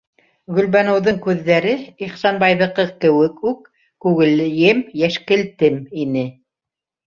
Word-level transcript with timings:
-Гөлбаныуҙың 0.59 1.19
күҙҙәре, 1.25 1.73
Ихсанбайҙыҡы 2.07 2.87
кеүек 3.05 3.45
үк, 3.53 3.69
күгелйем-йәшкелтем 4.07 5.81
ине. 6.07 6.27